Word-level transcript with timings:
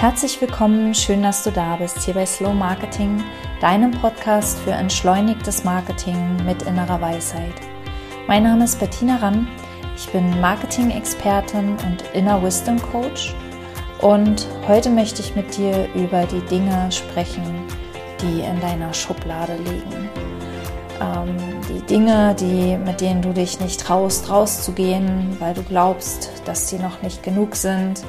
Herzlich 0.00 0.40
willkommen, 0.40 0.94
schön, 0.94 1.22
dass 1.22 1.44
du 1.44 1.52
da 1.52 1.76
bist 1.76 2.00
hier 2.00 2.14
bei 2.14 2.24
Slow 2.24 2.54
Marketing, 2.54 3.22
deinem 3.60 3.90
Podcast 3.90 4.58
für 4.60 4.70
entschleunigtes 4.70 5.62
Marketing 5.62 6.36
mit 6.46 6.62
innerer 6.62 7.02
Weisheit. 7.02 7.52
Mein 8.26 8.44
Name 8.44 8.64
ist 8.64 8.80
Bettina 8.80 9.16
Ramm, 9.16 9.46
ich 9.94 10.08
bin 10.08 10.40
Marketing-Expertin 10.40 11.76
und 11.84 12.02
Inner 12.14 12.42
Wisdom 12.42 12.80
Coach 12.80 13.34
und 14.00 14.48
heute 14.66 14.88
möchte 14.88 15.20
ich 15.20 15.36
mit 15.36 15.54
dir 15.54 15.86
über 15.94 16.24
die 16.24 16.40
Dinge 16.46 16.90
sprechen, 16.90 17.66
die 18.22 18.40
in 18.40 18.58
deiner 18.58 18.94
Schublade 18.94 19.56
liegen. 19.56 20.08
Ähm, 21.02 21.36
die 21.68 21.82
Dinge, 21.82 22.34
die, 22.40 22.78
mit 22.78 23.02
denen 23.02 23.20
du 23.20 23.34
dich 23.34 23.60
nicht 23.60 23.82
traust, 23.82 24.30
rauszugehen, 24.30 25.36
weil 25.40 25.52
du 25.52 25.62
glaubst, 25.62 26.32
dass 26.46 26.70
sie 26.70 26.78
noch 26.78 27.02
nicht 27.02 27.22
genug 27.22 27.54
sind 27.54 28.02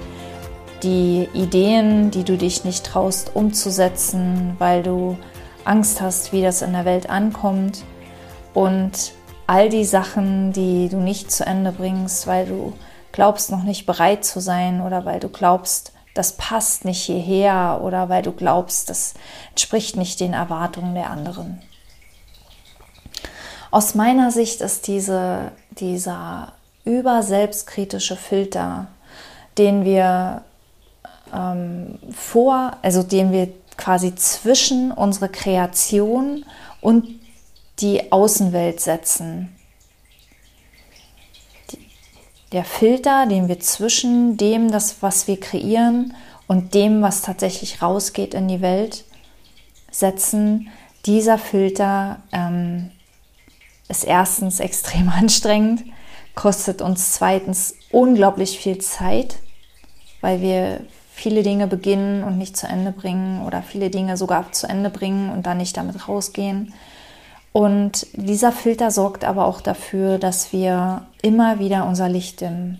die 0.83 1.29
Ideen, 1.33 2.11
die 2.11 2.23
du 2.23 2.37
dich 2.37 2.63
nicht 2.63 2.85
traust 2.85 3.35
umzusetzen, 3.35 4.55
weil 4.57 4.83
du 4.83 5.17
Angst 5.63 6.01
hast, 6.01 6.33
wie 6.33 6.41
das 6.41 6.61
in 6.61 6.73
der 6.73 6.85
Welt 6.85 7.09
ankommt 7.09 7.83
und 8.53 9.13
all 9.47 9.69
die 9.69 9.85
Sachen, 9.85 10.53
die 10.53 10.89
du 10.89 10.97
nicht 10.97 11.31
zu 11.31 11.45
Ende 11.45 11.71
bringst, 11.71 12.25
weil 12.27 12.45
du 12.45 12.73
glaubst 13.11 13.51
noch 13.51 13.63
nicht 13.63 13.85
bereit 13.85 14.25
zu 14.25 14.39
sein 14.39 14.81
oder 14.81 15.05
weil 15.05 15.19
du 15.19 15.29
glaubst, 15.29 15.93
das 16.13 16.33
passt 16.33 16.85
nicht 16.85 17.01
hierher 17.01 17.81
oder 17.83 18.09
weil 18.09 18.21
du 18.21 18.31
glaubst, 18.31 18.89
das 18.89 19.13
entspricht 19.49 19.95
nicht 19.95 20.19
den 20.19 20.33
Erwartungen 20.33 20.95
der 20.95 21.09
anderen. 21.09 21.61
Aus 23.69 23.95
meiner 23.95 24.31
Sicht 24.31 24.59
ist 24.61 24.87
diese, 24.87 25.51
dieser 25.71 26.53
überselbstkritische 26.83 28.17
Filter, 28.17 28.87
den 29.57 29.85
wir 29.85 30.43
ähm, 31.33 31.99
vor, 32.11 32.77
also 32.81 33.03
den 33.03 33.31
wir 33.31 33.49
quasi 33.77 34.15
zwischen 34.15 34.91
unsere 34.91 35.29
Kreation 35.29 36.45
und 36.81 37.19
die 37.79 38.11
Außenwelt 38.11 38.79
setzen. 38.79 39.55
Der 42.51 42.65
Filter, 42.65 43.25
den 43.27 43.47
wir 43.47 43.59
zwischen 43.59 44.37
dem, 44.37 44.71
das, 44.71 45.01
was 45.01 45.27
wir 45.27 45.39
kreieren 45.39 46.13
und 46.47 46.73
dem, 46.73 47.01
was 47.01 47.21
tatsächlich 47.21 47.81
rausgeht 47.81 48.33
in 48.33 48.47
die 48.47 48.61
Welt, 48.61 49.05
setzen, 49.89 50.69
dieser 51.05 51.37
Filter 51.37 52.21
ähm, 52.31 52.91
ist 53.87 54.03
erstens 54.03 54.59
extrem 54.59 55.09
anstrengend, 55.17 55.83
kostet 56.35 56.81
uns 56.81 57.13
zweitens 57.13 57.75
unglaublich 57.91 58.59
viel 58.59 58.77
Zeit, 58.79 59.37
weil 60.21 60.41
wir 60.41 60.81
viele 61.13 61.43
Dinge 61.43 61.67
beginnen 61.67 62.23
und 62.23 62.37
nicht 62.37 62.57
zu 62.57 62.67
Ende 62.67 62.91
bringen 62.91 63.45
oder 63.45 63.61
viele 63.61 63.89
Dinge 63.89 64.17
sogar 64.17 64.51
zu 64.51 64.67
Ende 64.67 64.89
bringen 64.89 65.29
und 65.29 65.45
dann 65.45 65.57
nicht 65.57 65.77
damit 65.77 66.07
rausgehen. 66.07 66.73
Und 67.53 68.07
dieser 68.13 68.51
Filter 68.51 68.91
sorgt 68.91 69.25
aber 69.25 69.45
auch 69.45 69.61
dafür, 69.61 70.17
dass 70.17 70.53
wir 70.53 71.05
immer 71.21 71.59
wieder 71.59 71.85
unser 71.85 72.07
Licht 72.07 72.41
dimmen. 72.41 72.79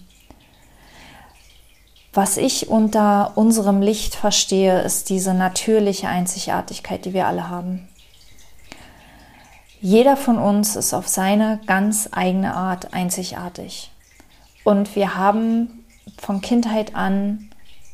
Was 2.13 2.37
ich 2.37 2.69
unter 2.69 3.33
unserem 3.35 3.81
Licht 3.81 4.15
verstehe, 4.15 4.81
ist 4.81 5.09
diese 5.09 5.33
natürliche 5.33 6.07
Einzigartigkeit, 6.07 7.05
die 7.05 7.13
wir 7.13 7.27
alle 7.27 7.49
haben. 7.49 7.87
Jeder 9.81 10.17
von 10.17 10.37
uns 10.37 10.75
ist 10.75 10.93
auf 10.93 11.07
seine 11.07 11.59
ganz 11.65 12.09
eigene 12.11 12.53
Art 12.53 12.93
einzigartig. 12.93 13.91
Und 14.63 14.95
wir 14.95 15.15
haben 15.15 15.85
von 16.17 16.41
Kindheit 16.41 16.95
an 16.95 17.50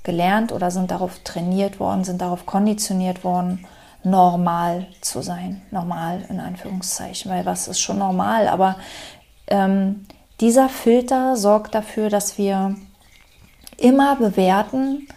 gelernt 0.08 0.53
oder 0.53 0.72
sind 0.72 0.89
darauf 0.89 1.19
trainiert 1.25 1.80
worden, 1.80 2.05
sind 2.05 2.22
darauf 2.22 2.45
konditioniert 2.45 3.23
worden, 3.26 3.67
normal 4.04 4.87
zu 5.02 5.21
sein. 5.21 5.61
Normal 5.70 6.26
in 6.30 6.39
Anführungszeichen, 6.39 7.30
weil 7.30 7.45
was 7.45 7.67
ist 7.67 7.81
schon 7.81 7.99
normal? 7.99 8.48
Aber 8.48 8.77
ähm, 9.48 10.08
dieser 10.39 10.70
Filter 10.70 11.36
sorgt 11.36 11.76
dafür, 11.76 12.09
dass 12.09 12.37
wir 12.37 12.76
immer 13.77 14.15
bewerten, 14.15 15.08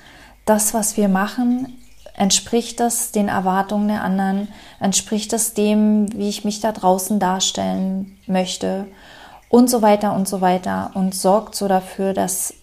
das, 0.44 0.74
was 0.74 0.96
wir 0.96 1.08
machen, 1.08 1.78
entspricht 2.16 2.80
das 2.80 3.12
den 3.12 3.28
Erwartungen 3.28 3.88
der 3.88 4.02
anderen, 4.02 4.48
entspricht 4.80 5.32
das 5.32 5.54
dem, 5.54 6.12
wie 6.12 6.28
ich 6.28 6.44
mich 6.44 6.60
da 6.60 6.72
draußen 6.72 7.20
darstellen 7.20 8.18
möchte 8.26 8.86
und 9.48 9.70
so 9.70 9.82
weiter 9.82 10.14
und 10.14 10.26
so 10.26 10.40
weiter 10.40 10.90
und 10.94 11.14
sorgt 11.14 11.54
so 11.54 11.68
dafür, 11.68 12.12
dass 12.12 12.54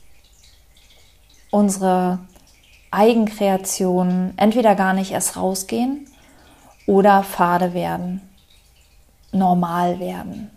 unsere 1.52 2.20
Eigenkreationen 2.92 4.34
entweder 4.38 4.76
gar 4.76 4.94
nicht 4.94 5.12
erst 5.12 5.38
rausgehen 5.38 6.08
oder 6.86 7.24
fade 7.24 7.74
werden, 7.74 8.22
normal 9.32 10.00
werden. 10.00 10.50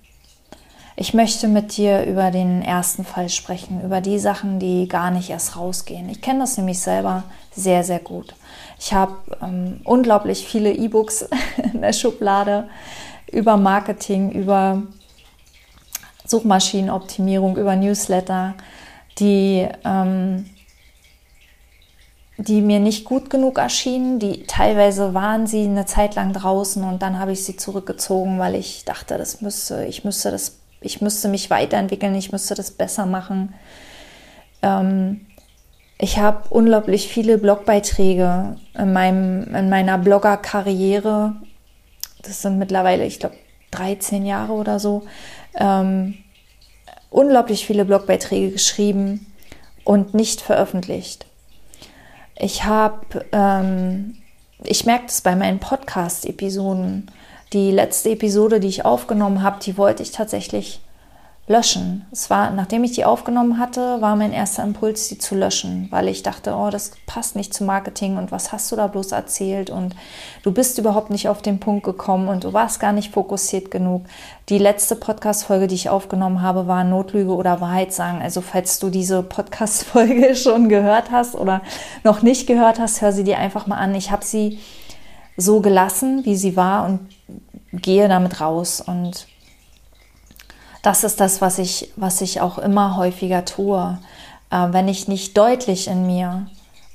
Ich 0.97 1.15
möchte 1.15 1.49
mit 1.49 1.77
dir 1.77 2.05
über 2.05 2.31
den 2.31 2.61
ersten 2.61 3.05
Fall 3.05 3.31
sprechen, 3.31 3.83
über 3.83 4.01
die 4.01 4.19
Sachen, 4.19 4.59
die 4.59 4.87
gar 4.87 5.11
nicht 5.11 5.31
erst 5.31 5.57
rausgehen. 5.57 6.11
Ich 6.11 6.21
kenne 6.21 6.41
das 6.41 6.59
nämlich 6.59 6.79
selber 6.79 7.25
sehr, 7.53 7.85
sehr 7.85 8.01
gut. 8.01 8.35
Ich 8.79 8.93
habe 8.93 9.15
ähm, 9.43 9.81
unglaublich 9.85 10.47
viele 10.47 10.73
E-Books 10.73 11.29
in 11.73 11.81
der 11.81 11.95
Schublade 11.95 12.69
über 13.33 13.57
Marketing, 13.57 14.31
über 14.31 14.83
Suchmaschinenoptimierung, 16.27 17.57
über 17.57 17.77
Newsletter, 17.77 18.55
die 19.19 19.67
ähm, 19.85 20.51
die 22.43 22.63
mir 22.63 22.81
nicht 22.81 23.05
gut 23.05 23.29
genug 23.29 23.59
erschienen. 23.59 24.19
Die 24.19 24.45
teilweise 24.45 25.13
waren 25.13 25.47
sie 25.47 25.65
eine 25.65 25.85
Zeit 25.85 26.15
lang 26.15 26.33
draußen 26.33 26.83
und 26.83 27.03
dann 27.03 27.19
habe 27.19 27.33
ich 27.33 27.45
sie 27.45 27.57
zurückgezogen, 27.57 28.39
weil 28.39 28.55
ich 28.55 28.85
dachte, 28.87 29.19
das 29.19 29.43
müsste, 29.43 29.85
ich 29.85 30.05
müsste 30.05 30.31
das, 30.31 30.59
ich 30.81 31.03
müsste 31.03 31.29
mich 31.29 31.51
weiterentwickeln, 31.51 32.15
ich 32.15 32.33
müsste 32.33 32.55
das 32.55 32.71
besser 32.71 33.05
machen. 33.05 33.55
Ähm, 34.63 35.27
ich 35.99 36.19
habe 36.19 36.49
unglaublich 36.49 37.09
viele 37.09 37.37
Blogbeiträge 37.37 38.57
in, 38.75 38.93
meinem, 38.95 39.55
in 39.55 39.69
meiner 39.69 39.99
Blogger-Karriere. 39.99 41.35
Das 42.23 42.41
sind 42.41 42.59
mittlerweile, 42.59 43.05
ich 43.05 43.19
glaube, 43.19 43.37
13 43.73 44.25
Jahre 44.25 44.55
oder 44.55 44.79
so. 44.79 45.03
Ähm, 45.55 46.17
unglaublich 47.11 47.67
viele 47.67 47.85
Blogbeiträge 47.85 48.51
geschrieben 48.53 49.27
und 49.85 50.15
nicht 50.15 50.41
veröffentlicht. 50.41 51.27
Ich 52.43 52.65
habe, 52.65 53.27
ähm, 53.33 54.17
ich 54.65 54.87
merke 54.87 55.07
das 55.07 55.21
bei 55.21 55.37
meinen 55.37 55.59
Podcast-Episoden. 55.59 57.11
Die 57.53 57.71
letzte 57.71 58.11
Episode, 58.11 58.61
die 58.61 58.69
ich 58.69 58.85
aufgenommen 58.85 59.43
habe, 59.43 59.61
die 59.63 59.77
wollte 59.77 60.03
ich 60.03 60.13
tatsächlich 60.13 60.81
löschen. 61.51 62.07
Es 62.13 62.31
war, 62.31 62.53
nachdem 62.53 62.85
ich 62.85 62.93
die 62.93 63.05
aufgenommen 63.05 63.59
hatte, 63.59 64.01
war 64.01 64.15
mein 64.15 64.33
erster 64.33 64.63
Impuls, 64.63 65.09
die 65.09 65.19
zu 65.19 65.35
löschen, 65.35 65.89
weil 65.91 66.07
ich 66.07 66.23
dachte, 66.23 66.55
oh, 66.55 66.71
das 66.71 66.93
passt 67.07 67.35
nicht 67.35 67.53
zu 67.53 67.65
Marketing 67.65 68.19
und 68.19 68.31
was 68.31 68.53
hast 68.53 68.71
du 68.71 68.77
da 68.77 68.87
bloß 68.87 69.11
erzählt 69.11 69.69
und 69.69 69.97
du 70.45 70.53
bist 70.53 70.79
überhaupt 70.79 71.11
nicht 71.11 71.29
auf 71.29 71.43
den 71.43 71.59
Punkt 71.59 71.83
gekommen 71.83 72.29
und 72.29 72.45
du 72.45 72.53
warst 72.53 72.79
gar 72.79 72.93
nicht 72.93 73.13
fokussiert 73.13 73.73
genug. 73.73 74.05
Die 74.49 74.59
letzte 74.59 74.95
Podcast-Folge, 74.95 75.67
die 75.67 75.75
ich 75.75 75.89
aufgenommen 75.89 76.41
habe, 76.41 76.69
war 76.69 76.85
Notlüge 76.85 77.35
oder 77.35 77.61
Wahrheit 77.61 77.93
sagen. 77.93 78.23
Also 78.23 78.43
falls 78.43 78.79
du 78.79 78.89
diese 78.89 79.25
Podcast-Folge 79.25 80.35
schon 80.37 80.69
gehört 80.69 81.11
hast 81.11 81.35
oder 81.35 81.63
noch 82.05 82.23
nicht 82.23 82.47
gehört 82.47 82.79
hast, 82.79 83.03
hör 83.03 83.11
sie 83.11 83.25
dir 83.25 83.39
einfach 83.39 83.67
mal 83.67 83.79
an. 83.79 83.97
Ich 83.97 84.13
habe 84.13 84.25
sie 84.25 84.61
so 85.37 85.61
gelassen, 85.61 86.25
wie 86.25 86.37
sie 86.37 86.55
war 86.55 86.87
und 86.87 87.01
gehe 87.73 88.07
damit 88.07 88.41
raus 88.41 88.81
und 88.81 89.27
das 90.83 91.05
ist 91.05 91.21
das, 91.21 91.41
was 91.41 91.59
ich, 91.59 91.93
was 91.97 92.21
ich 92.21 92.41
auch 92.41 92.59
immer 92.59 92.97
häufiger 92.97 93.45
tue. 93.45 93.99
Äh, 94.51 94.69
wenn 94.71 94.89
ich 94.89 95.09
nicht 95.09 95.37
deutlich 95.37 95.89
in 95.89 96.07
mir 96.07 96.47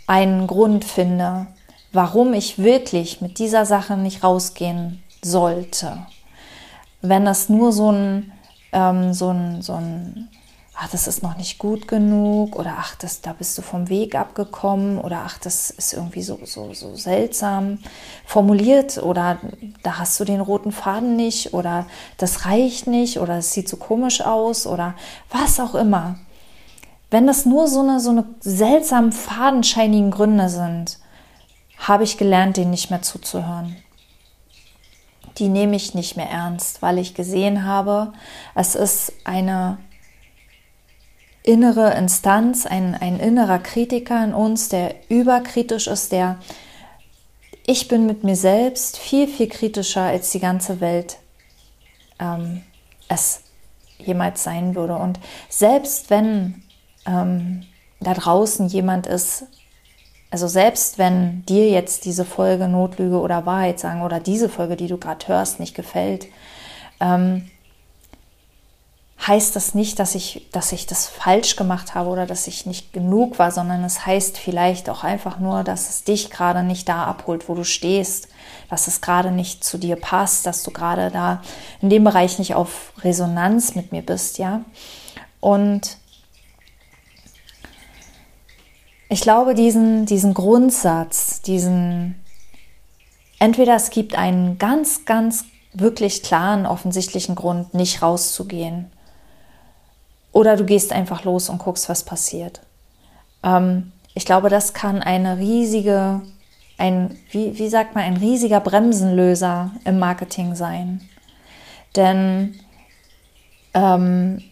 einen 0.07 0.47
Grund 0.47 0.85
finde, 0.85 1.47
warum 1.91 2.33
ich 2.33 2.59
wirklich 2.59 3.21
mit 3.21 3.39
dieser 3.39 3.65
Sache 3.65 3.97
nicht 3.97 4.23
rausgehen 4.23 5.03
sollte. 5.23 6.05
Wenn 7.01 7.25
das 7.25 7.49
nur 7.49 7.71
so 7.71 7.91
ein, 7.91 8.31
ähm, 8.71 9.13
so 9.13 9.29
ein, 9.29 9.61
so 9.61 9.73
ein 9.73 10.29
ach, 10.77 10.89
das 10.89 11.07
ist 11.07 11.23
noch 11.23 11.37
nicht 11.37 11.57
gut 11.57 11.87
genug 11.87 12.57
oder 12.57 12.75
ach, 12.77 12.95
das, 12.95 13.21
da 13.21 13.33
bist 13.33 13.57
du 13.57 13.61
vom 13.61 13.87
Weg 13.89 14.15
abgekommen 14.15 14.99
oder 14.99 15.23
ach, 15.25 15.37
das 15.37 15.69
ist 15.69 15.93
irgendwie 15.93 16.21
so, 16.21 16.39
so, 16.43 16.73
so 16.73 16.95
seltsam 16.95 17.79
formuliert 18.25 18.97
oder 18.97 19.39
da 19.83 19.99
hast 19.99 20.19
du 20.19 20.25
den 20.25 20.41
roten 20.41 20.71
Faden 20.71 21.15
nicht 21.15 21.53
oder 21.53 21.85
das 22.17 22.45
reicht 22.45 22.87
nicht 22.87 23.19
oder 23.19 23.37
es 23.37 23.53
sieht 23.53 23.69
so 23.69 23.77
komisch 23.77 24.21
aus 24.21 24.67
oder 24.67 24.95
was 25.31 25.59
auch 25.59 25.75
immer. 25.75 26.19
Wenn 27.09 27.27
das 27.27 27.45
nur 27.45 27.67
so 27.67 27.81
eine, 27.81 27.99
so 28.01 28.09
eine 28.09 28.25
seltsam 28.41 29.13
fadenscheinigen 29.13 30.11
Gründe 30.11 30.49
sind, 30.49 30.99
habe 31.77 32.03
ich 32.03 32.17
gelernt, 32.17 32.57
denen 32.57 32.71
nicht 32.71 32.89
mehr 32.89 33.01
zuzuhören. 33.01 33.77
Die 35.37 35.47
nehme 35.47 35.75
ich 35.75 35.93
nicht 35.93 36.17
mehr 36.17 36.29
ernst, 36.29 36.81
weil 36.81 36.97
ich 36.97 37.13
gesehen 37.13 37.65
habe, 37.65 38.13
es 38.55 38.75
ist 38.75 39.13
eine 39.23 39.77
innere 41.45 41.93
Instanz, 41.93 42.65
ein, 42.65 42.95
ein 42.95 43.19
innerer 43.19 43.59
Kritiker 43.59 44.23
in 44.23 44.33
uns, 44.33 44.69
der 44.69 44.95
überkritisch 45.09 45.87
ist, 45.87 46.11
der 46.11 46.39
ich 47.67 47.87
bin 47.87 48.05
mit 48.05 48.23
mir 48.23 48.35
selbst 48.35 48.97
viel, 48.97 49.27
viel 49.27 49.47
kritischer, 49.47 50.03
als 50.03 50.31
die 50.31 50.39
ganze 50.39 50.81
Welt 50.81 51.17
ähm, 52.19 52.63
es 53.07 53.41
jemals 53.97 54.43
sein 54.43 54.75
würde. 54.75 54.95
Und 54.95 55.19
selbst 55.49 56.09
wenn 56.09 56.63
ähm, 57.07 57.63
da 57.99 58.13
draußen 58.13 58.67
jemand 58.67 59.07
ist, 59.07 59.45
also 60.29 60.47
selbst 60.47 60.97
wenn 60.97 61.45
dir 61.45 61.69
jetzt 61.69 62.05
diese 62.05 62.25
Folge 62.25 62.67
Notlüge 62.67 63.19
oder 63.19 63.45
Wahrheit 63.45 63.79
sagen 63.79 64.01
oder 64.01 64.19
diese 64.19 64.49
Folge, 64.49 64.75
die 64.75 64.87
du 64.87 64.97
gerade 64.97 65.27
hörst, 65.27 65.59
nicht 65.59 65.75
gefällt, 65.75 66.27
ähm, 66.99 67.49
heißt 69.19 69.55
das 69.55 69.73
nicht, 69.73 69.99
dass 69.99 70.13
ich, 70.13 70.47
dass 70.51 70.71
ich 70.71 70.85
das 70.85 71.07
falsch 71.07 71.55
gemacht 71.55 71.95
habe 71.95 72.09
oder 72.09 72.25
dass 72.25 72.47
ich 72.47 72.65
nicht 72.65 72.93
genug 72.93 73.39
war, 73.39 73.51
sondern 73.51 73.83
es 73.83 74.05
heißt 74.05 74.37
vielleicht 74.37 74.89
auch 74.89 75.03
einfach 75.03 75.39
nur, 75.39 75.63
dass 75.63 75.89
es 75.89 76.03
dich 76.03 76.29
gerade 76.29 76.63
nicht 76.63 76.87
da 76.89 77.05
abholt, 77.05 77.49
wo 77.49 77.55
du 77.55 77.63
stehst, 77.63 78.27
dass 78.69 78.87
es 78.87 79.01
gerade 79.01 79.31
nicht 79.31 79.63
zu 79.63 79.77
dir 79.77 79.95
passt, 79.95 80.45
dass 80.45 80.63
du 80.63 80.71
gerade 80.71 81.11
da 81.11 81.41
in 81.81 81.89
dem 81.89 82.03
Bereich 82.03 82.39
nicht 82.39 82.55
auf 82.55 82.93
Resonanz 83.01 83.75
mit 83.75 83.91
mir 83.91 84.01
bist, 84.01 84.37
ja. 84.37 84.61
Und 85.39 85.97
ich 89.09 89.21
glaube, 89.21 89.55
diesen, 89.55 90.05
diesen 90.05 90.33
Grundsatz, 90.33 91.41
diesen, 91.41 92.21
entweder 93.39 93.75
es 93.75 93.91
gibt 93.91 94.15
einen 94.15 94.57
ganz, 94.57 95.05
ganz 95.05 95.45
wirklich 95.73 96.23
klaren, 96.23 96.65
offensichtlichen 96.65 97.35
Grund, 97.35 97.73
nicht 97.73 98.01
rauszugehen. 98.01 98.91
Oder 100.35 100.57
du 100.57 100.65
gehst 100.65 100.91
einfach 100.91 101.23
los 101.23 101.47
und 101.47 101.59
guckst, 101.59 101.87
was 101.87 102.03
passiert. 102.03 102.59
Ähm, 103.41 103.93
ich 104.13 104.25
glaube, 104.25 104.49
das 104.49 104.73
kann 104.73 105.01
eine 105.01 105.37
riesige, 105.37 106.23
ein, 106.77 107.17
wie, 107.31 107.57
wie 107.57 107.69
sagt 107.69 107.95
man, 107.95 108.03
ein 108.03 108.17
riesiger 108.17 108.59
Bremsenlöser 108.59 109.71
im 109.85 109.97
Marketing 109.97 110.53
sein. 110.53 111.07
Denn 111.95 112.59
ähm, 113.73 114.43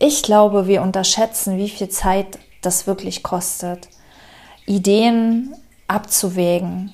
ich 0.00 0.24
glaube, 0.24 0.66
wir 0.66 0.82
unterschätzen, 0.82 1.56
wie 1.56 1.68
viel 1.68 1.88
Zeit 1.88 2.40
das 2.60 2.88
wirklich 2.88 3.22
kostet, 3.22 3.88
Ideen 4.66 5.54
abzuwägen. 5.86 6.92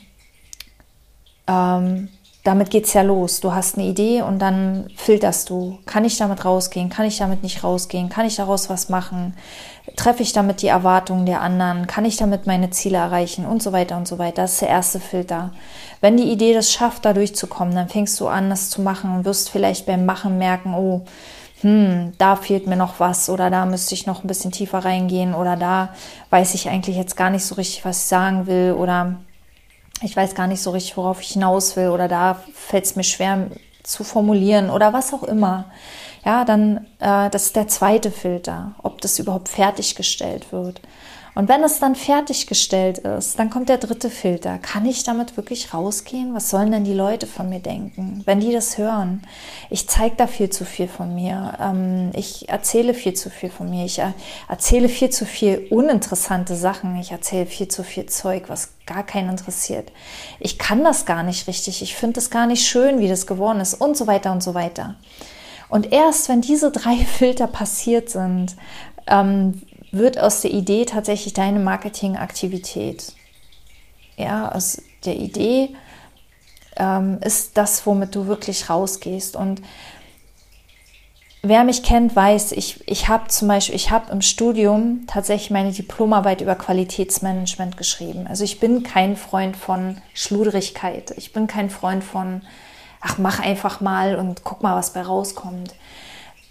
Ähm, 1.46 2.10
damit 2.44 2.68
geht 2.68 2.84
es 2.84 2.92
ja 2.92 3.00
los. 3.00 3.40
Du 3.40 3.54
hast 3.54 3.78
eine 3.78 3.86
Idee 3.86 4.20
und 4.20 4.38
dann 4.38 4.90
filterst 4.96 5.48
du. 5.48 5.78
Kann 5.86 6.04
ich 6.04 6.18
damit 6.18 6.44
rausgehen? 6.44 6.90
Kann 6.90 7.06
ich 7.06 7.16
damit 7.16 7.42
nicht 7.42 7.64
rausgehen? 7.64 8.10
Kann 8.10 8.26
ich 8.26 8.36
daraus 8.36 8.68
was 8.68 8.90
machen? 8.90 9.34
Treffe 9.96 10.22
ich 10.22 10.34
damit 10.34 10.60
die 10.60 10.68
Erwartungen 10.68 11.24
der 11.24 11.40
anderen? 11.40 11.86
Kann 11.86 12.04
ich 12.04 12.18
damit 12.18 12.46
meine 12.46 12.68
Ziele 12.68 12.98
erreichen? 12.98 13.46
Und 13.46 13.62
so 13.62 13.72
weiter 13.72 13.96
und 13.96 14.06
so 14.06 14.18
weiter. 14.18 14.42
Das 14.42 14.52
ist 14.52 14.60
der 14.60 14.68
erste 14.68 15.00
Filter. 15.00 15.52
Wenn 16.02 16.18
die 16.18 16.30
Idee 16.30 16.52
das 16.52 16.70
schafft, 16.70 17.06
da 17.06 17.14
durchzukommen, 17.14 17.74
dann 17.74 17.88
fängst 17.88 18.20
du 18.20 18.28
an, 18.28 18.50
das 18.50 18.68
zu 18.68 18.82
machen 18.82 19.16
und 19.16 19.24
wirst 19.24 19.48
vielleicht 19.48 19.86
beim 19.86 20.04
Machen 20.04 20.36
merken, 20.36 20.74
oh, 20.74 21.00
hm, 21.62 22.12
da 22.18 22.36
fehlt 22.36 22.66
mir 22.66 22.76
noch 22.76 23.00
was 23.00 23.30
oder 23.30 23.48
da 23.48 23.64
müsste 23.64 23.94
ich 23.94 24.06
noch 24.06 24.22
ein 24.22 24.26
bisschen 24.28 24.52
tiefer 24.52 24.84
reingehen 24.84 25.34
oder 25.34 25.56
da 25.56 25.94
weiß 26.28 26.52
ich 26.52 26.68
eigentlich 26.68 26.96
jetzt 26.96 27.16
gar 27.16 27.30
nicht 27.30 27.46
so 27.46 27.54
richtig, 27.54 27.86
was 27.86 28.02
ich 28.02 28.04
sagen 28.04 28.46
will 28.46 28.72
oder 28.78 29.14
ich 30.04 30.16
weiß 30.16 30.34
gar 30.34 30.46
nicht 30.46 30.62
so 30.62 30.70
richtig, 30.70 30.96
worauf 30.96 31.20
ich 31.20 31.30
hinaus 31.30 31.76
will 31.76 31.88
oder 31.88 32.08
da 32.08 32.42
fällt 32.52 32.84
es 32.84 32.96
mir 32.96 33.04
schwer 33.04 33.50
zu 33.82 34.04
formulieren 34.04 34.70
oder 34.70 34.92
was 34.92 35.12
auch 35.12 35.22
immer. 35.22 35.66
Ja, 36.24 36.44
dann 36.44 36.86
äh, 37.00 37.28
das 37.30 37.46
ist 37.46 37.56
der 37.56 37.68
zweite 37.68 38.10
Filter, 38.10 38.74
ob 38.82 39.00
das 39.00 39.18
überhaupt 39.18 39.48
fertiggestellt 39.48 40.52
wird. 40.52 40.80
Und 41.34 41.48
wenn 41.48 41.64
es 41.64 41.80
dann 41.80 41.96
fertiggestellt 41.96 42.98
ist, 42.98 43.38
dann 43.38 43.50
kommt 43.50 43.68
der 43.68 43.78
dritte 43.78 44.08
Filter. 44.08 44.58
Kann 44.58 44.86
ich 44.86 45.02
damit 45.02 45.36
wirklich 45.36 45.74
rausgehen? 45.74 46.32
Was 46.32 46.50
sollen 46.50 46.70
denn 46.70 46.84
die 46.84 46.94
Leute 46.94 47.26
von 47.26 47.48
mir 47.48 47.58
denken, 47.58 48.22
wenn 48.24 48.38
die 48.38 48.52
das 48.52 48.78
hören? 48.78 49.22
Ich 49.68 49.88
zeige 49.88 50.14
da 50.16 50.28
viel 50.28 50.50
zu 50.50 50.64
viel 50.64 50.86
von 50.86 51.12
mir. 51.14 51.58
Ähm, 51.60 52.12
ich 52.14 52.48
erzähle 52.48 52.94
viel 52.94 53.14
zu 53.14 53.30
viel 53.30 53.50
von 53.50 53.68
mir. 53.68 53.84
Ich 53.84 53.98
äh, 53.98 54.12
erzähle 54.48 54.88
viel 54.88 55.10
zu 55.10 55.26
viel 55.26 55.66
uninteressante 55.70 56.54
Sachen. 56.54 56.96
Ich 57.00 57.10
erzähle 57.10 57.46
viel 57.46 57.66
zu 57.66 57.82
viel 57.82 58.06
Zeug, 58.06 58.44
was 58.46 58.74
gar 58.86 59.02
keinen 59.02 59.30
interessiert. 59.30 59.90
Ich 60.38 60.58
kann 60.58 60.84
das 60.84 61.04
gar 61.04 61.24
nicht 61.24 61.48
richtig. 61.48 61.82
Ich 61.82 61.96
finde 61.96 62.20
es 62.20 62.30
gar 62.30 62.46
nicht 62.46 62.64
schön, 62.64 63.00
wie 63.00 63.08
das 63.08 63.26
geworden 63.26 63.58
ist 63.58 63.74
und 63.74 63.96
so 63.96 64.06
weiter 64.06 64.30
und 64.30 64.42
so 64.42 64.54
weiter. 64.54 64.94
Und 65.68 65.90
erst 65.92 66.28
wenn 66.28 66.42
diese 66.42 66.70
drei 66.70 66.94
Filter 67.18 67.48
passiert 67.48 68.08
sind, 68.08 68.54
ähm, 69.08 69.60
wird 69.94 70.18
aus 70.18 70.40
der 70.40 70.52
Idee 70.52 70.84
tatsächlich 70.84 71.34
deine 71.34 71.58
Marketingaktivität. 71.58 73.12
Ja, 74.16 74.52
aus 74.52 74.80
der 75.04 75.16
Idee 75.16 75.70
ähm, 76.76 77.18
ist 77.22 77.56
das, 77.56 77.86
womit 77.86 78.14
du 78.14 78.26
wirklich 78.26 78.70
rausgehst. 78.70 79.36
Und 79.36 79.62
wer 81.42 81.64
mich 81.64 81.82
kennt, 81.82 82.14
weiß, 82.14 82.52
ich, 82.52 82.86
ich 82.88 83.08
habe 83.08 83.28
zum 83.28 83.48
Beispiel, 83.48 83.74
ich 83.74 83.90
habe 83.90 84.10
im 84.12 84.22
Studium 84.22 85.04
tatsächlich 85.06 85.50
meine 85.50 85.72
Diplomarbeit 85.72 86.40
über 86.40 86.54
Qualitätsmanagement 86.54 87.76
geschrieben. 87.76 88.26
Also 88.26 88.44
ich 88.44 88.60
bin 88.60 88.82
kein 88.82 89.16
Freund 89.16 89.56
von 89.56 89.98
Schludrigkeit. 90.14 91.12
Ich 91.16 91.32
bin 91.32 91.46
kein 91.46 91.70
Freund 91.70 92.02
von, 92.02 92.42
ach, 93.00 93.18
mach 93.18 93.40
einfach 93.40 93.80
mal 93.80 94.16
und 94.16 94.44
guck 94.44 94.62
mal, 94.62 94.76
was 94.76 94.92
bei 94.92 95.02
rauskommt. 95.02 95.74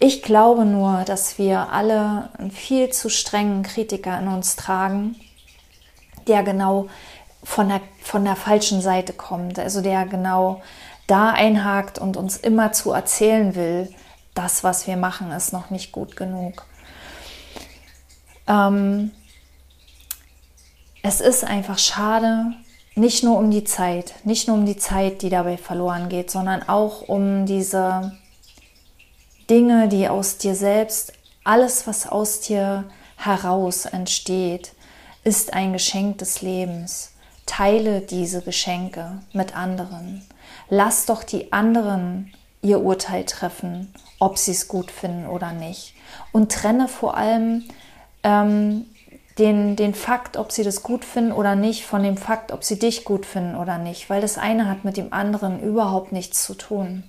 Ich 0.06 0.20
glaube 0.20 0.66
nur, 0.66 1.02
dass 1.06 1.38
wir 1.38 1.72
alle 1.72 2.28
einen 2.36 2.50
viel 2.50 2.90
zu 2.90 3.08
strengen 3.08 3.62
Kritiker 3.62 4.18
in 4.18 4.28
uns 4.28 4.54
tragen, 4.54 5.16
der 6.28 6.42
genau 6.42 6.88
von 7.42 7.70
der, 7.70 7.80
von 8.02 8.22
der 8.22 8.36
falschen 8.36 8.82
Seite 8.82 9.14
kommt, 9.14 9.58
also 9.58 9.80
der 9.80 10.04
genau 10.04 10.60
da 11.06 11.30
einhakt 11.30 11.98
und 11.98 12.18
uns 12.18 12.36
immer 12.36 12.72
zu 12.72 12.92
erzählen 12.92 13.54
will, 13.54 13.94
das, 14.34 14.62
was 14.62 14.86
wir 14.86 14.98
machen, 14.98 15.32
ist 15.32 15.54
noch 15.54 15.70
nicht 15.70 15.90
gut 15.90 16.16
genug. 16.16 16.66
Ähm, 18.46 19.10
es 21.02 21.22
ist 21.22 21.44
einfach 21.44 21.78
schade, 21.78 22.52
nicht 22.94 23.24
nur 23.24 23.38
um 23.38 23.50
die 23.50 23.64
Zeit, 23.64 24.12
nicht 24.24 24.48
nur 24.48 24.58
um 24.58 24.66
die 24.66 24.76
Zeit, 24.76 25.22
die 25.22 25.30
dabei 25.30 25.56
verloren 25.56 26.10
geht, 26.10 26.30
sondern 26.30 26.62
auch 26.68 27.08
um 27.08 27.46
diese 27.46 28.12
Dinge, 29.50 29.88
die 29.88 30.08
aus 30.08 30.38
dir 30.38 30.54
selbst, 30.54 31.12
alles, 31.44 31.86
was 31.86 32.06
aus 32.06 32.40
dir 32.40 32.84
heraus 33.16 33.84
entsteht, 33.84 34.72
ist 35.22 35.52
ein 35.52 35.72
Geschenk 35.72 36.18
des 36.18 36.42
Lebens. 36.42 37.12
Teile 37.46 38.00
diese 38.00 38.40
Geschenke 38.40 39.20
mit 39.32 39.56
anderen. 39.56 40.26
Lass 40.70 41.04
doch 41.06 41.24
die 41.24 41.52
anderen 41.52 42.32
ihr 42.62 42.80
Urteil 42.80 43.24
treffen, 43.24 43.92
ob 44.18 44.38
sie 44.38 44.52
es 44.52 44.68
gut 44.68 44.90
finden 44.90 45.26
oder 45.26 45.52
nicht. 45.52 45.94
Und 46.32 46.50
trenne 46.50 46.88
vor 46.88 47.16
allem 47.16 47.64
ähm, 48.22 48.86
den, 49.38 49.76
den 49.76 49.94
Fakt, 49.94 50.38
ob 50.38 50.52
sie 50.52 50.62
das 50.62 50.82
gut 50.82 51.04
finden 51.04 51.32
oder 51.32 51.56
nicht, 51.56 51.84
von 51.84 52.02
dem 52.02 52.16
Fakt, 52.16 52.52
ob 52.52 52.64
sie 52.64 52.78
dich 52.78 53.04
gut 53.04 53.26
finden 53.26 53.56
oder 53.56 53.76
nicht, 53.76 54.08
weil 54.08 54.22
das 54.22 54.38
eine 54.38 54.68
hat 54.68 54.84
mit 54.84 54.96
dem 54.96 55.12
anderen 55.12 55.60
überhaupt 55.60 56.12
nichts 56.12 56.44
zu 56.44 56.54
tun. 56.54 57.04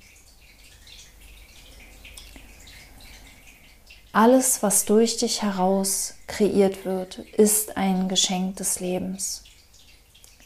Alles, 4.16 4.64
was 4.64 4.86
durch 4.86 5.18
dich 5.18 5.42
heraus 5.42 6.14
kreiert 6.28 6.86
wird, 6.86 7.20
ist 7.36 7.76
ein 7.76 8.08
Geschenk 8.08 8.56
des 8.56 8.80
Lebens. 8.80 9.44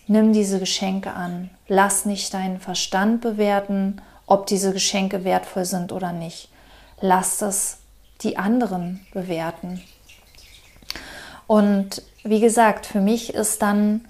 Nimm 0.08 0.34
diese 0.34 0.58
Geschenke 0.58 1.12
an. 1.14 1.52
Lass 1.68 2.06
nicht 2.06 2.34
deinen 2.34 2.60
Verstand 2.60 3.22
bewerten, 3.22 4.02
ob 4.26 4.48
diese 4.48 4.74
Geschenke 4.74 5.24
wertvoll 5.24 5.66
sind 5.66 5.92
oder 5.92 6.14
nicht. 6.14 6.50
Lass 7.00 7.38
das 7.38 7.78
die 8.22 8.38
anderen 8.38 9.06
bewerten. 9.14 9.84
Und 11.46 12.02
wie 12.24 12.40
gesagt, 12.40 12.88
für 12.88 13.02
mich 13.02 13.36
ist 13.36 13.62
dann 13.62 14.04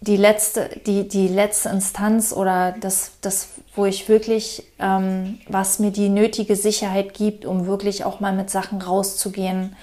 die 0.00 0.16
letzte, 0.16 0.80
die, 0.86 1.06
die 1.08 1.28
letzte 1.28 1.68
Instanz 1.68 2.32
oder 2.32 2.74
das, 2.80 3.12
das 3.20 3.48
wo 3.74 3.84
ich 3.84 4.08
wirklich, 4.08 4.64
ähm, 4.78 5.38
was 5.48 5.78
mir 5.78 5.90
die 5.90 6.08
nötige 6.08 6.56
Sicherheit 6.56 7.14
gibt, 7.14 7.44
um 7.44 7.66
wirklich 7.66 8.04
auch 8.04 8.20
mal 8.20 8.32
mit 8.32 8.50
Sachen 8.50 8.80
rauszugehen, 8.80 9.76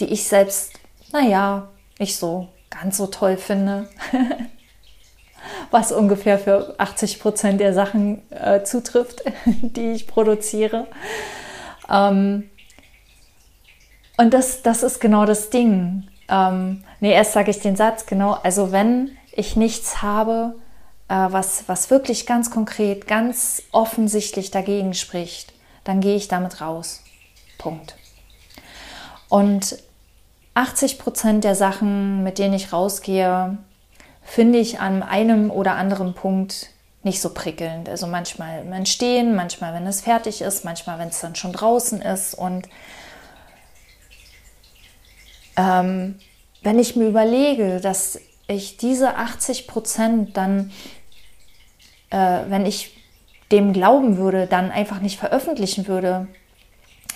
die 0.00 0.06
ich 0.06 0.24
selbst, 0.24 0.72
naja, 1.12 1.68
nicht 1.98 2.16
so 2.16 2.48
ganz 2.70 2.98
so 2.98 3.06
toll 3.06 3.36
finde. 3.36 3.88
was 5.70 5.90
ungefähr 5.90 6.38
für 6.38 6.74
80 6.78 7.20
Prozent 7.20 7.60
der 7.60 7.74
Sachen 7.74 8.22
äh, 8.30 8.62
zutrifft, 8.62 9.22
die 9.44 9.92
ich 9.92 10.06
produziere. 10.06 10.86
Ähm, 11.90 12.50
und 14.18 14.34
das, 14.34 14.62
das 14.62 14.82
ist 14.82 15.00
genau 15.00 15.24
das 15.24 15.50
Ding. 15.50 16.08
Ähm, 16.28 16.84
nee, 17.00 17.12
erst 17.12 17.32
sage 17.32 17.50
ich 17.50 17.60
den 17.60 17.76
Satz, 17.76 18.06
genau. 18.06 18.38
Also 18.42 18.70
wenn 18.70 19.10
ich 19.32 19.56
nichts 19.56 20.02
habe, 20.02 20.54
äh, 21.08 21.14
was, 21.14 21.64
was 21.68 21.90
wirklich 21.90 22.26
ganz 22.26 22.50
konkret, 22.50 23.06
ganz 23.06 23.62
offensichtlich 23.72 24.50
dagegen 24.50 24.94
spricht, 24.94 25.52
dann 25.84 26.00
gehe 26.00 26.16
ich 26.16 26.28
damit 26.28 26.60
raus. 26.60 27.02
Punkt. 27.58 27.96
Und 29.28 29.78
80 30.54 30.98
Prozent 30.98 31.44
der 31.44 31.54
Sachen, 31.54 32.22
mit 32.22 32.38
denen 32.38 32.54
ich 32.54 32.72
rausgehe, 32.72 33.58
finde 34.22 34.58
ich 34.58 34.80
an 34.80 35.02
einem 35.02 35.50
oder 35.50 35.74
anderen 35.74 36.14
Punkt 36.14 36.70
nicht 37.02 37.20
so 37.20 37.30
prickelnd. 37.30 37.88
Also 37.88 38.06
manchmal 38.06 38.64
beim 38.64 38.86
Stehen, 38.86 39.34
manchmal 39.34 39.74
wenn 39.74 39.86
es 39.86 40.02
fertig 40.02 40.40
ist, 40.42 40.64
manchmal 40.64 40.98
wenn 40.98 41.08
es 41.08 41.20
dann 41.20 41.34
schon 41.34 41.52
draußen 41.52 42.00
ist. 42.00 42.34
Und 42.34 42.68
ähm, 45.56 46.18
wenn 46.62 46.78
ich 46.78 46.94
mir 46.94 47.08
überlege, 47.08 47.80
dass 47.80 48.20
ich 48.48 48.76
diese 48.76 49.16
80 49.16 49.66
Prozent 49.66 50.36
dann, 50.36 50.72
äh, 52.10 52.40
wenn 52.48 52.66
ich 52.66 52.96
dem 53.50 53.72
glauben 53.72 54.16
würde, 54.16 54.46
dann 54.46 54.70
einfach 54.70 55.00
nicht 55.00 55.18
veröffentlichen 55.18 55.86
würde, 55.86 56.26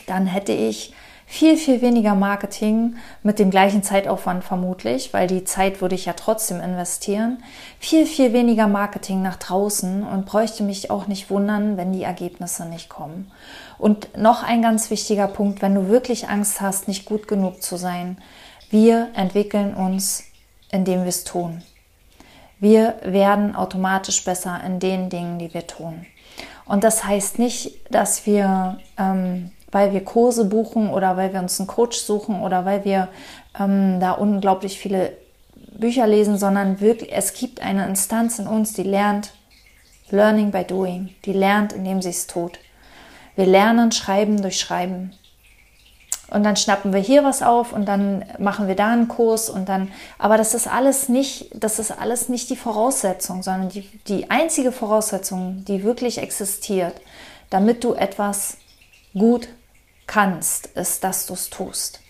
dann 0.06 0.26
hätte 0.26 0.52
ich 0.52 0.92
viel, 1.28 1.56
viel 1.56 1.82
weniger 1.82 2.14
Marketing 2.14 2.94
mit 3.24 3.40
dem 3.40 3.50
gleichen 3.50 3.82
Zeitaufwand 3.82 4.44
vermutlich, 4.44 5.12
weil 5.12 5.26
die 5.26 5.42
Zeit 5.42 5.80
würde 5.80 5.96
ich 5.96 6.04
ja 6.04 6.12
trotzdem 6.12 6.60
investieren. 6.60 7.42
Viel, 7.80 8.06
viel 8.06 8.32
weniger 8.32 8.68
Marketing 8.68 9.22
nach 9.22 9.36
draußen 9.36 10.04
und 10.04 10.24
bräuchte 10.24 10.62
mich 10.62 10.90
auch 10.90 11.08
nicht 11.08 11.28
wundern, 11.28 11.76
wenn 11.76 11.92
die 11.92 12.04
Ergebnisse 12.04 12.66
nicht 12.66 12.88
kommen. 12.88 13.32
Und 13.76 14.16
noch 14.16 14.44
ein 14.44 14.62
ganz 14.62 14.88
wichtiger 14.90 15.26
Punkt, 15.26 15.62
wenn 15.62 15.74
du 15.74 15.88
wirklich 15.88 16.28
Angst 16.28 16.60
hast, 16.60 16.86
nicht 16.86 17.04
gut 17.04 17.26
genug 17.26 17.60
zu 17.60 17.76
sein, 17.76 18.18
wir 18.70 19.08
entwickeln 19.14 19.74
uns, 19.74 20.24
indem 20.76 21.02
wir 21.02 21.08
es 21.08 21.24
tun. 21.24 21.62
Wir 22.60 22.94
werden 23.02 23.54
automatisch 23.56 24.24
besser 24.24 24.60
in 24.64 24.80
den 24.80 25.10
Dingen, 25.10 25.38
die 25.38 25.52
wir 25.52 25.66
tun. 25.66 26.06
Und 26.64 26.84
das 26.84 27.04
heißt 27.04 27.38
nicht, 27.38 27.80
dass 27.90 28.26
wir 28.26 28.78
ähm, 28.98 29.50
weil 29.76 29.92
wir 29.92 30.04
Kurse 30.04 30.44
buchen 30.44 30.90
oder 30.90 31.16
weil 31.16 31.32
wir 31.34 31.40
uns 31.40 31.60
einen 31.60 31.66
Coach 31.66 31.98
suchen 31.98 32.40
oder 32.40 32.64
weil 32.64 32.84
wir 32.84 33.08
ähm, 33.58 34.00
da 34.00 34.12
unglaublich 34.12 34.78
viele 34.78 35.12
Bücher 35.78 36.06
lesen, 36.06 36.38
sondern 36.38 36.80
wirklich, 36.80 37.12
es 37.12 37.34
gibt 37.34 37.60
eine 37.60 37.86
Instanz 37.86 38.38
in 38.38 38.46
uns, 38.46 38.72
die 38.72 38.84
lernt 38.84 39.34
Learning 40.08 40.50
by 40.50 40.64
Doing, 40.64 41.10
die 41.24 41.32
lernt, 41.32 41.72
indem 41.72 42.00
sie 42.00 42.10
es 42.10 42.26
tut. 42.26 42.58
Wir 43.34 43.46
lernen 43.46 43.92
Schreiben 43.92 44.40
durch 44.40 44.58
Schreiben. 44.58 45.12
Und 46.28 46.42
dann 46.42 46.56
schnappen 46.56 46.92
wir 46.92 47.00
hier 47.00 47.22
was 47.22 47.42
auf 47.42 47.72
und 47.72 47.86
dann 47.86 48.24
machen 48.38 48.66
wir 48.66 48.74
da 48.74 48.88
einen 48.88 49.06
Kurs 49.06 49.48
und 49.48 49.68
dann, 49.68 49.92
aber 50.18 50.36
das 50.36 50.54
ist 50.54 50.66
alles 50.66 51.08
nicht, 51.08 51.50
das 51.54 51.78
ist 51.78 51.92
alles 51.92 52.28
nicht 52.28 52.50
die 52.50 52.56
Voraussetzung, 52.56 53.44
sondern 53.44 53.68
die, 53.68 53.82
die 54.08 54.28
einzige 54.28 54.72
Voraussetzung, 54.72 55.64
die 55.66 55.84
wirklich 55.84 56.18
existiert, 56.18 57.00
damit 57.48 57.84
du 57.84 57.94
etwas 57.94 58.56
gut 59.14 59.48
kannst, 60.08 60.66
ist, 60.68 61.04
dass 61.04 61.26
du 61.26 61.34
es 61.34 61.48
tust. 61.48 62.00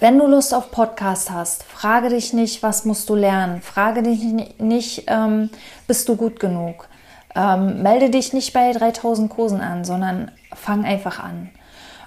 Wenn 0.00 0.16
du 0.16 0.28
Lust 0.28 0.54
auf 0.54 0.70
Podcast 0.70 1.32
hast, 1.32 1.64
frage 1.64 2.10
dich 2.10 2.32
nicht, 2.32 2.62
was 2.62 2.84
musst 2.84 3.08
du 3.08 3.16
lernen. 3.16 3.62
Frage 3.62 4.04
dich 4.04 4.22
nicht, 4.58 5.04
ähm, 5.08 5.50
bist 5.88 6.08
du 6.08 6.14
gut 6.14 6.38
genug. 6.38 6.88
Ähm, 7.34 7.82
melde 7.82 8.10
dich 8.10 8.32
nicht 8.32 8.52
bei 8.52 8.72
3000 8.72 9.30
Kursen 9.30 9.60
an, 9.60 9.84
sondern 9.84 10.30
fang 10.54 10.84
einfach 10.84 11.18
an. 11.18 11.50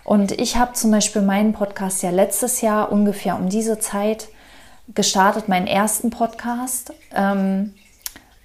Und 0.03 0.31
ich 0.31 0.57
habe 0.57 0.73
zum 0.73 0.91
Beispiel 0.91 1.21
meinen 1.21 1.53
Podcast 1.53 2.01
ja 2.03 2.09
letztes 2.09 2.61
Jahr 2.61 2.91
ungefähr 2.91 3.35
um 3.35 3.49
diese 3.49 3.79
Zeit 3.79 4.29
gestartet, 4.93 5.47
meinen 5.47 5.67
ersten 5.67 6.09
Podcast 6.09 6.93
ähm, 7.15 7.75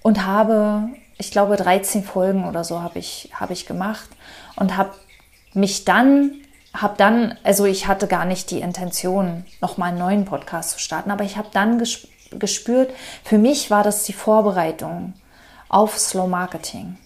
und 0.03 0.25
habe 0.25 0.89
ich 1.17 1.31
glaube, 1.31 1.55
13 1.55 2.03
Folgen 2.03 2.45
oder 2.45 2.63
so 2.63 2.81
habe 2.81 2.99
ich, 2.99 3.31
hab 3.33 3.49
ich 3.49 3.65
gemacht 3.65 4.09
und 4.55 4.77
habe 4.77 4.91
mich 5.53 5.85
dann, 5.85 6.31
habe 6.73 6.93
dann, 6.97 7.37
also 7.43 7.65
ich 7.65 7.87
hatte 7.87 8.07
gar 8.07 8.25
nicht 8.25 8.51
die 8.51 8.59
Intention, 8.59 9.45
nochmal 9.61 9.89
einen 9.89 9.97
neuen 9.97 10.25
Podcast 10.25 10.71
zu 10.71 10.79
starten, 10.79 11.11
aber 11.11 11.23
ich 11.23 11.37
habe 11.37 11.49
dann 11.51 11.79
gespürt, 11.79 12.91
für 13.23 13.37
mich 13.37 13.71
war 13.71 13.83
das 13.83 14.03
die 14.03 14.13
Vorbereitung 14.13 15.13
auf 15.69 15.97
Slow 15.97 16.27
Marketing. 16.27 16.97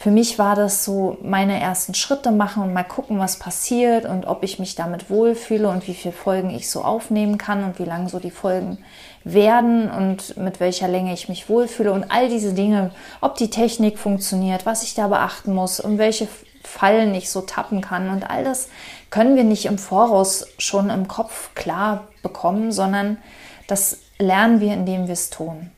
Für 0.00 0.10
mich 0.10 0.38
war 0.38 0.56
das 0.56 0.86
so 0.86 1.18
meine 1.22 1.60
ersten 1.60 1.92
Schritte 1.92 2.30
machen 2.30 2.62
und 2.62 2.72
mal 2.72 2.84
gucken, 2.84 3.18
was 3.18 3.38
passiert 3.38 4.06
und 4.06 4.26
ob 4.26 4.42
ich 4.42 4.58
mich 4.58 4.74
damit 4.74 5.10
wohlfühle 5.10 5.68
und 5.68 5.86
wie 5.86 5.92
viele 5.92 6.14
Folgen 6.14 6.48
ich 6.48 6.70
so 6.70 6.82
aufnehmen 6.82 7.36
kann 7.36 7.64
und 7.64 7.78
wie 7.78 7.84
lang 7.84 8.08
so 8.08 8.18
die 8.18 8.30
Folgen 8.30 8.78
werden 9.24 9.90
und 9.90 10.38
mit 10.38 10.58
welcher 10.58 10.88
Länge 10.88 11.12
ich 11.12 11.28
mich 11.28 11.50
wohlfühle 11.50 11.92
und 11.92 12.10
all 12.10 12.30
diese 12.30 12.54
Dinge, 12.54 12.92
ob 13.20 13.36
die 13.36 13.50
Technik 13.50 13.98
funktioniert, 13.98 14.64
was 14.64 14.84
ich 14.84 14.94
da 14.94 15.08
beachten 15.08 15.52
muss 15.54 15.80
und 15.80 15.98
welche 15.98 16.28
Fallen 16.64 17.14
ich 17.14 17.28
so 17.28 17.42
tappen 17.42 17.82
kann 17.82 18.08
und 18.08 18.30
all 18.30 18.42
das 18.42 18.70
können 19.10 19.36
wir 19.36 19.44
nicht 19.44 19.66
im 19.66 19.76
Voraus 19.76 20.46
schon 20.56 20.88
im 20.88 21.08
Kopf 21.08 21.54
klar 21.54 22.08
bekommen, 22.22 22.72
sondern 22.72 23.18
das 23.66 23.98
lernen 24.18 24.60
wir, 24.60 24.72
indem 24.72 25.08
wir 25.08 25.12
es 25.12 25.28
tun. 25.28 25.70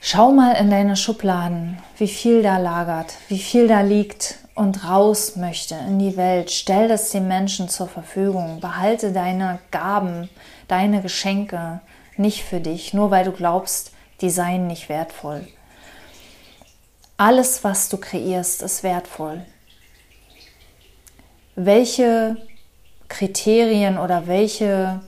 Schau 0.00 0.30
mal 0.30 0.52
in 0.52 0.70
deine 0.70 0.96
Schubladen, 0.96 1.78
wie 1.96 2.08
viel 2.08 2.42
da 2.42 2.58
lagert, 2.58 3.14
wie 3.28 3.38
viel 3.38 3.66
da 3.66 3.80
liegt 3.80 4.38
und 4.54 4.84
raus 4.88 5.34
möchte 5.36 5.74
in 5.74 5.98
die 5.98 6.16
Welt, 6.16 6.50
stell 6.50 6.88
das 6.88 7.10
den 7.10 7.26
Menschen 7.26 7.68
zur 7.68 7.88
Verfügung. 7.88 8.60
Behalte 8.60 9.12
deine 9.12 9.58
Gaben, 9.72 10.28
deine 10.68 11.02
Geschenke 11.02 11.80
nicht 12.16 12.44
für 12.44 12.60
dich, 12.60 12.94
nur 12.94 13.10
weil 13.10 13.24
du 13.24 13.32
glaubst, 13.32 13.92
die 14.20 14.30
seien 14.30 14.68
nicht 14.68 14.88
wertvoll. 14.88 15.46
Alles, 17.16 17.64
was 17.64 17.88
du 17.88 17.96
kreierst, 17.96 18.62
ist 18.62 18.84
wertvoll. 18.84 19.44
Welche 21.56 22.36
Kriterien 23.08 23.98
oder 23.98 24.28
welche 24.28 25.00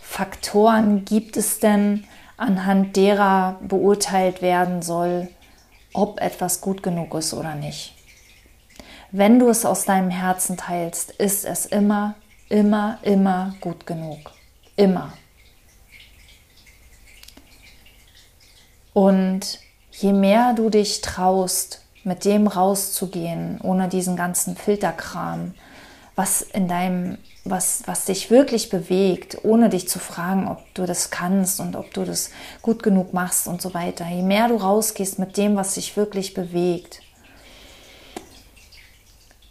Faktoren 0.00 1.04
gibt 1.04 1.36
es 1.36 1.60
denn, 1.60 2.04
anhand 2.40 2.96
derer 2.96 3.58
beurteilt 3.60 4.40
werden 4.42 4.82
soll, 4.82 5.28
ob 5.92 6.20
etwas 6.20 6.60
gut 6.60 6.82
genug 6.82 7.14
ist 7.14 7.34
oder 7.34 7.54
nicht? 7.54 7.94
Wenn 9.12 9.38
du 9.38 9.48
es 9.48 9.66
aus 9.66 9.84
deinem 9.84 10.10
Herzen 10.10 10.56
teilst, 10.56 11.10
ist 11.10 11.44
es 11.44 11.66
immer, 11.66 12.14
immer, 12.48 12.98
immer 13.02 13.54
gut 13.60 13.86
genug. 13.86 14.32
Immer. 14.76 15.12
Und 18.94 19.60
je 19.90 20.12
mehr 20.12 20.54
du 20.54 20.70
dich 20.70 21.00
traust, 21.02 21.84
mit 22.04 22.24
dem 22.24 22.46
rauszugehen, 22.46 23.60
ohne 23.62 23.88
diesen 23.88 24.16
ganzen 24.16 24.56
Filterkram, 24.56 25.54
was 26.20 26.42
in 26.42 26.68
deinem, 26.68 27.16
was, 27.44 27.82
was 27.86 28.04
dich 28.04 28.30
wirklich 28.30 28.68
bewegt, 28.68 29.38
ohne 29.42 29.70
dich 29.70 29.88
zu 29.88 29.98
fragen, 29.98 30.48
ob 30.48 30.58
du 30.74 30.84
das 30.84 31.08
kannst 31.08 31.60
und 31.60 31.76
ob 31.76 31.94
du 31.94 32.04
das 32.04 32.28
gut 32.60 32.82
genug 32.82 33.14
machst 33.14 33.48
und 33.48 33.62
so 33.62 33.72
weiter. 33.72 34.06
Je 34.06 34.20
mehr 34.20 34.48
du 34.48 34.56
rausgehst 34.56 35.18
mit 35.18 35.38
dem, 35.38 35.56
was 35.56 35.76
dich 35.76 35.96
wirklich 35.96 36.34
bewegt, 36.34 37.00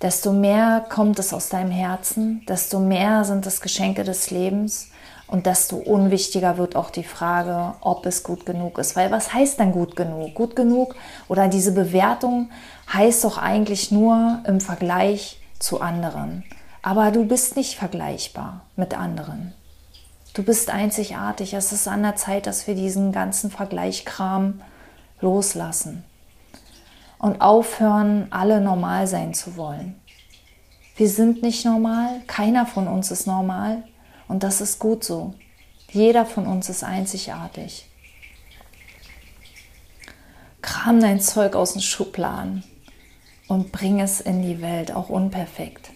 desto 0.03 0.31
mehr 0.31 0.85
kommt 0.87 1.17
es 1.17 1.33
aus 1.33 1.49
deinem 1.49 1.71
Herzen, 1.71 2.45
desto 2.47 2.79
mehr 2.79 3.23
sind 3.23 3.47
es 3.47 3.61
Geschenke 3.61 4.03
des 4.03 4.29
Lebens 4.29 4.91
und 5.25 5.47
desto 5.47 5.77
unwichtiger 5.77 6.59
wird 6.59 6.75
auch 6.75 6.91
die 6.91 7.03
Frage, 7.03 7.73
ob 7.81 8.05
es 8.05 8.21
gut 8.21 8.45
genug 8.45 8.77
ist. 8.77 8.95
Weil 8.95 9.09
was 9.09 9.33
heißt 9.33 9.59
dann 9.59 9.71
gut 9.71 9.95
genug? 9.95 10.35
Gut 10.35 10.55
genug 10.55 10.93
oder 11.29 11.47
diese 11.47 11.71
Bewertung 11.71 12.51
heißt 12.93 13.23
doch 13.23 13.39
eigentlich 13.39 13.89
nur 13.89 14.43
im 14.45 14.61
Vergleich 14.61 15.39
zu 15.57 15.81
anderen. 15.81 16.43
Aber 16.81 17.11
du 17.11 17.25
bist 17.25 17.55
nicht 17.55 17.75
vergleichbar 17.75 18.61
mit 18.75 18.93
anderen. 18.93 19.53
Du 20.33 20.43
bist 20.43 20.69
einzigartig. 20.69 21.53
Es 21.53 21.71
ist 21.71 21.87
an 21.87 22.03
der 22.03 22.15
Zeit, 22.15 22.47
dass 22.47 22.67
wir 22.67 22.75
diesen 22.75 23.11
ganzen 23.11 23.51
Vergleichkram 23.51 24.61
loslassen 25.21 26.03
und 27.17 27.41
aufhören, 27.41 28.27
alle 28.29 28.61
normal 28.61 29.07
sein 29.07 29.33
zu 29.33 29.57
wollen. 29.57 29.99
Wir 30.95 31.09
sind 31.09 31.41
nicht 31.43 31.65
normal, 31.65 32.21
keiner 32.27 32.65
von 32.65 32.87
uns 32.87 33.11
ist 33.11 33.27
normal 33.27 33.83
und 34.27 34.43
das 34.43 34.61
ist 34.61 34.79
gut 34.79 35.03
so. 35.03 35.33
Jeder 35.91 36.25
von 36.25 36.45
uns 36.45 36.69
ist 36.69 36.83
einzigartig. 36.83 37.85
Kram 40.61 40.99
dein 40.99 41.19
Zeug 41.19 41.55
aus 41.55 41.73
den 41.73 41.81
Schubladen 41.81 42.63
und 43.47 43.71
bring 43.71 43.99
es 43.99 44.21
in 44.21 44.41
die 44.41 44.61
Welt, 44.61 44.91
auch 44.91 45.09
unperfekt. 45.09 45.89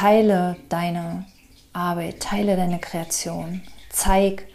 Teile 0.00 0.56
deine 0.70 1.26
Arbeit, 1.74 2.20
teile 2.20 2.56
deine 2.56 2.78
Kreation, 2.78 3.60
zeig, 3.90 4.46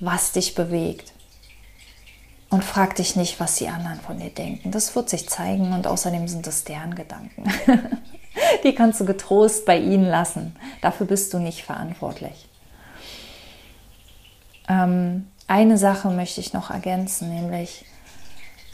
was 0.00 0.32
dich 0.32 0.54
bewegt. 0.54 1.12
Und 2.48 2.64
frag 2.64 2.94
dich 2.94 3.14
nicht, 3.14 3.38
was 3.38 3.56
die 3.56 3.68
anderen 3.68 4.00
von 4.00 4.18
dir 4.18 4.30
denken. 4.30 4.70
Das 4.70 4.96
wird 4.96 5.10
sich 5.10 5.28
zeigen 5.28 5.74
und 5.74 5.86
außerdem 5.86 6.26
sind 6.26 6.46
das 6.46 6.64
deren 6.64 6.94
Gedanken. 6.94 7.44
die 8.64 8.74
kannst 8.74 8.98
du 8.98 9.04
getrost 9.04 9.66
bei 9.66 9.78
ihnen 9.78 10.06
lassen. 10.06 10.56
Dafür 10.80 11.06
bist 11.06 11.34
du 11.34 11.38
nicht 11.38 11.64
verantwortlich. 11.64 12.48
Ähm, 14.70 15.28
eine 15.48 15.76
Sache 15.76 16.08
möchte 16.08 16.40
ich 16.40 16.54
noch 16.54 16.70
ergänzen, 16.70 17.28
nämlich, 17.28 17.84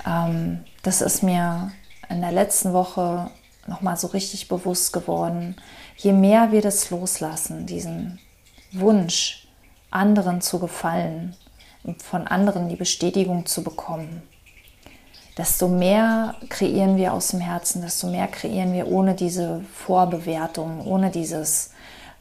ähm, 0.07 0.65
das 0.85 1.01
ist 1.01 1.25
mir 1.25 1.73
in 2.09 2.21
der 2.21 2.31
letzten 2.31 2.73
Woche 2.73 3.33
nochmal 3.67 3.97
so 3.97 4.09
richtig 4.09 4.49
bewusst 4.49 4.93
geworden, 4.93 5.57
je 5.97 6.13
mehr 6.13 6.53
wir 6.53 6.63
das 6.63 6.91
loslassen, 6.91 7.67
diesen 7.67 8.19
Wunsch, 8.73 9.49
anderen 9.91 10.41
zu 10.41 10.59
gefallen 10.59 11.37
von 11.99 12.27
anderen 12.27 12.69
die 12.69 12.77
Bestätigung 12.77 13.47
zu 13.47 13.63
bekommen, 13.63 14.23
desto 15.37 15.69
mehr 15.69 16.35
kreieren 16.49 16.97
wir 16.97 17.13
aus 17.13 17.29
dem 17.29 17.41
Herzen, 17.41 17.83
desto 17.83 18.09
mehr 18.09 18.29
kreieren 18.29 18.73
wir 18.73 18.89
ohne 18.89 19.15
diese 19.15 19.61
Vorbewertung, 19.73 20.87
ohne 20.87 21.11
dieses, 21.11 21.73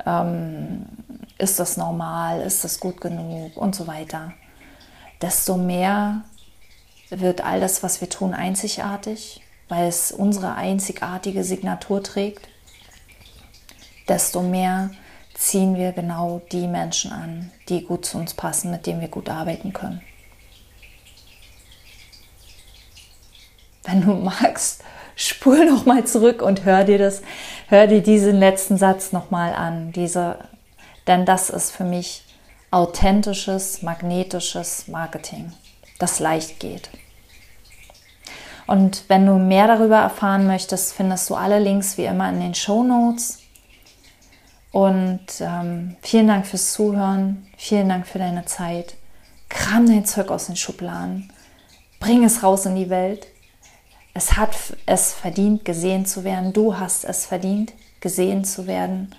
ähm, 0.05 0.85
ist 1.37 1.59
das 1.59 1.77
normal, 1.77 2.41
ist 2.41 2.63
das 2.63 2.79
gut 2.79 2.99
genug 3.01 3.55
und 3.55 3.75
so 3.75 3.87
weiter. 3.87 4.33
Desto 5.21 5.57
mehr 5.57 6.23
wird 7.09 7.45
all 7.45 7.59
das, 7.59 7.83
was 7.83 8.01
wir 8.01 8.09
tun, 8.09 8.33
einzigartig, 8.33 9.42
weil 9.73 9.87
es 9.87 10.11
unsere 10.11 10.55
einzigartige 10.55 11.43
Signatur 11.43 12.03
trägt. 12.03 12.47
Desto 14.07 14.41
mehr 14.41 14.91
ziehen 15.33 15.75
wir 15.75 15.91
genau 15.91 16.41
die 16.51 16.67
Menschen 16.67 17.11
an, 17.11 17.51
die 17.69 17.83
gut 17.83 18.05
zu 18.05 18.17
uns 18.17 18.33
passen, 18.33 18.71
mit 18.71 18.85
denen 18.85 19.01
wir 19.01 19.07
gut 19.07 19.29
arbeiten 19.29 19.73
können. 19.73 20.01
wenn 23.83 24.01
du 24.01 24.13
magst, 24.13 24.83
spul 25.15 25.65
noch 25.65 25.85
mal 25.85 26.05
zurück 26.05 26.41
und 26.41 26.65
hör 26.65 26.83
dir 26.83 26.97
das, 26.97 27.21
hör 27.67 27.87
dir 27.87 28.01
diesen 28.01 28.39
letzten 28.39 28.77
Satz 28.77 29.11
noch 29.11 29.29
mal 29.31 29.53
an. 29.53 29.91
Diese, 29.91 30.37
denn 31.07 31.25
das 31.25 31.49
ist 31.49 31.71
für 31.71 31.83
mich 31.83 32.23
authentisches, 32.71 33.81
magnetisches 33.81 34.87
Marketing, 34.87 35.51
das 35.99 36.19
leicht 36.19 36.59
geht. 36.59 36.89
Und 38.67 39.03
wenn 39.07 39.25
du 39.25 39.33
mehr 39.35 39.67
darüber 39.67 39.97
erfahren 39.97 40.47
möchtest, 40.47 40.93
findest 40.93 41.29
du 41.29 41.35
alle 41.35 41.59
Links 41.59 41.97
wie 41.97 42.05
immer 42.05 42.29
in 42.29 42.39
den 42.39 42.55
Show 42.55 42.83
Notes. 42.83 43.39
Und 44.71 45.25
ähm, 45.39 45.97
vielen 46.01 46.27
Dank 46.27 46.47
fürs 46.47 46.73
Zuhören, 46.73 47.47
vielen 47.57 47.89
Dank 47.89 48.07
für 48.07 48.19
deine 48.19 48.45
Zeit. 48.45 48.95
Kram 49.49 49.85
dein 49.85 50.05
Zeug 50.05 50.31
aus 50.31 50.47
den 50.47 50.55
Schubladen, 50.55 51.31
bring 51.99 52.23
es 52.23 52.41
raus 52.41 52.65
in 52.65 52.75
die 52.75 52.89
Welt 52.89 53.27
es 54.13 54.37
hat 54.37 54.55
es 54.85 55.13
verdient, 55.13 55.65
gesehen 55.65 56.05
zu 56.05 56.23
werden. 56.23 56.53
Du 56.53 56.77
hast 56.77 57.03
es 57.03 57.25
verdient, 57.25 57.73
gesehen 57.99 58.45
zu 58.45 58.67
werden. 58.67 59.15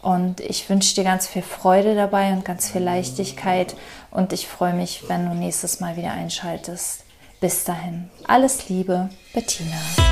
Und 0.00 0.40
ich 0.40 0.68
wünsche 0.68 0.94
dir 0.94 1.04
ganz 1.04 1.28
viel 1.28 1.42
Freude 1.42 1.94
dabei 1.94 2.32
und 2.32 2.44
ganz 2.44 2.70
viel 2.70 2.82
Leichtigkeit. 2.82 3.76
Und 4.10 4.32
ich 4.32 4.48
freue 4.48 4.72
mich, 4.72 5.08
wenn 5.08 5.28
du 5.28 5.34
nächstes 5.34 5.80
Mal 5.80 5.96
wieder 5.96 6.12
einschaltest. 6.12 7.01
Bis 7.42 7.64
dahin, 7.64 8.08
alles 8.28 8.68
Liebe, 8.68 9.10
Bettina. 9.34 10.11